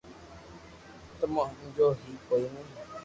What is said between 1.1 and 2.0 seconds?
تمو ھمجو